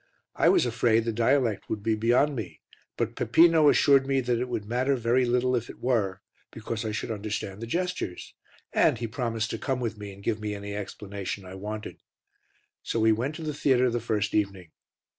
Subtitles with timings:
[0.35, 2.59] I was afraid the dialect would be beyond me,
[2.97, 6.91] but Peppino assured me that it would matter very little if it were, because I
[6.91, 8.33] should understand the gestures,
[8.73, 12.01] and he promised to come with me and give me any explanation I wanted.
[12.81, 14.71] So we went to the theatre the first evening.